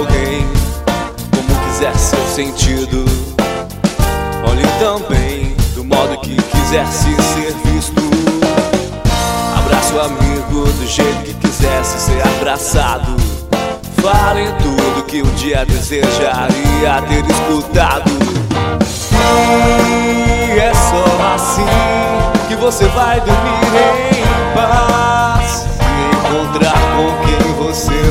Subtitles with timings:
[0.00, 0.46] alguém
[1.30, 3.04] como quiser seu sentido.
[4.48, 8.00] Olhe também do modo que quisesse ser visto.
[9.58, 13.14] Abraça o amigo do jeito que quisesse ser abraçado.
[14.00, 18.10] Fale tudo que um dia desejaria ter escutado.
[20.56, 27.39] E é só assim que você vai dormir em paz e encontrar com quem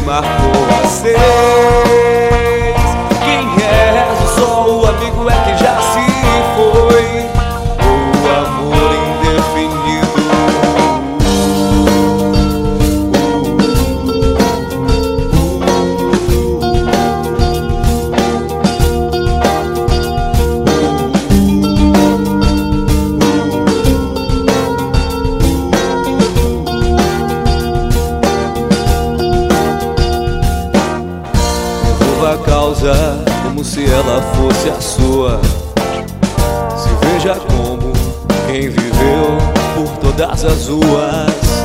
[0.10, 2.19] marcou a ser.
[32.60, 35.40] Causa como se ela fosse a sua.
[36.76, 37.94] Se veja como
[38.48, 39.38] quem viveu
[39.76, 41.64] por todas as ruas.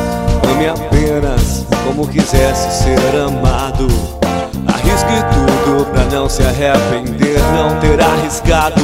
[0.48, 3.89] Ame apenas como quisesse ser amado.
[4.69, 8.81] Arrisque tudo pra não se arrepender, não ter arriscado.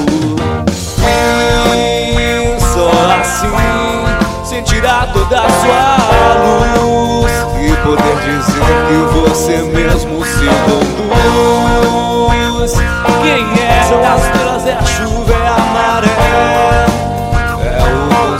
[1.06, 2.90] E só
[3.20, 7.30] assim sentirá toda a sua luz
[7.60, 11.59] e poder dizer que você mesmo se conduz.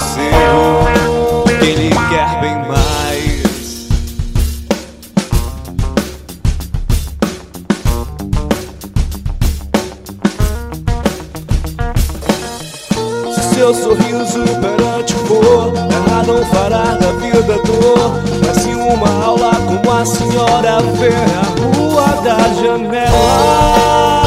[0.01, 3.89] O conselho Quem lhe quer bem mais.
[13.35, 18.13] Se seu sorriso perante for Ela não fará da vida dor.
[18.47, 24.20] Mas sim uma aula como a senhora vê a rua da janela